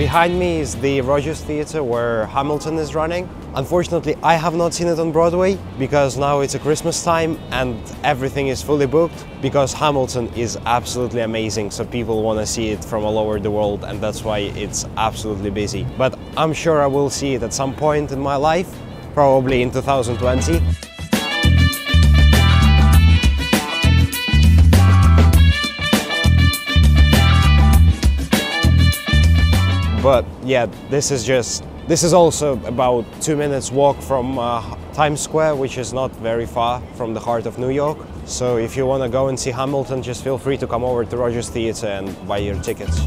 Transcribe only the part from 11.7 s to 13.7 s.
So people want to see it from all over the